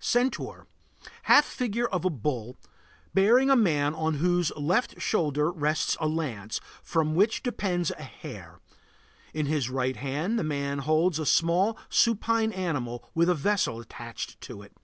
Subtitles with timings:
[0.00, 0.66] CENTAUR.
[1.22, 2.58] Half figure of a bull,
[3.14, 8.60] bearing a man on whose left shoulder rests a lance, from which depends a hare.
[9.32, 14.38] In his right hand the man holds a small, supine animal with a vessel attached
[14.42, 14.76] to it.